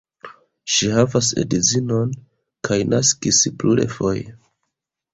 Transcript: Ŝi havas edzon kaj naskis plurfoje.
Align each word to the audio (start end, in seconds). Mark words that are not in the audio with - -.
Ŝi 0.75 0.89
havas 0.95 1.29
edzon 1.43 2.17
kaj 2.71 2.81
naskis 2.97 3.45
plurfoje. 3.61 4.29